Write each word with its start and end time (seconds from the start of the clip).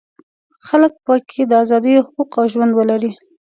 خلک 0.67 0.93
په 1.05 1.13
کې 1.29 1.41
د 1.47 1.51
ازادیو 1.63 2.05
حقوق 2.05 2.31
او 2.39 2.45
ژوند 2.53 2.71
ولري. 2.75 3.11